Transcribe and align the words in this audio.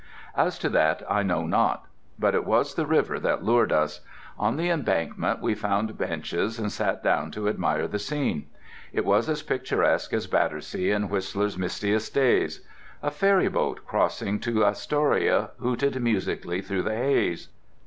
As 0.35 0.57
to 0.57 0.69
that 0.69 1.03
I 1.07 1.21
know 1.21 1.45
not. 1.45 1.85
But 2.17 2.33
it 2.33 2.43
was 2.43 2.73
the 2.73 2.87
river 2.87 3.19
that 3.19 3.43
lured 3.43 3.71
us. 3.71 3.99
On 4.39 4.57
the 4.57 4.67
embankment 4.71 5.41
we 5.43 5.53
found 5.53 5.95
benches 5.95 6.57
and 6.57 6.71
sat 6.71 7.03
down 7.03 7.29
to 7.33 7.47
admire 7.47 7.87
the 7.87 7.99
scene. 7.99 8.47
It 8.93 9.05
was 9.05 9.29
as 9.29 9.43
picturesque 9.43 10.11
as 10.11 10.25
Battersea 10.25 10.89
in 10.89 11.07
Whistler's 11.09 11.55
mistiest 11.55 12.15
days. 12.15 12.65
A 13.03 13.11
ferryboat, 13.11 13.85
crossing 13.85 14.39
to 14.39 14.65
Astoria, 14.65 15.51
hooted 15.59 16.01
musically 16.01 16.63
through 16.63 16.81
the 16.81 16.95
haze. 16.95 17.49